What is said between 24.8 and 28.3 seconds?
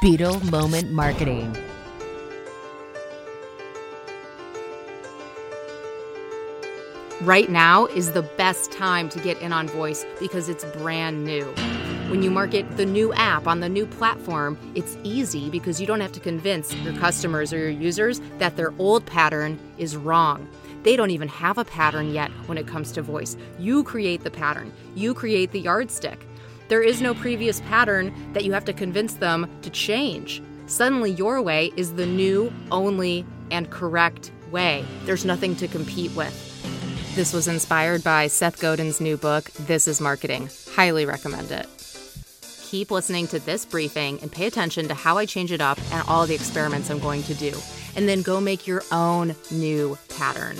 you create the yardstick. There is no previous pattern